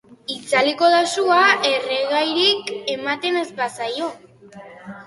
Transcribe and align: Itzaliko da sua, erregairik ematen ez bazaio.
Itzaliko 0.35 0.87
da 0.93 1.01
sua, 1.11 1.37
erregairik 1.73 2.73
ematen 2.99 3.39
ez 3.45 3.49
bazaio. 3.63 4.11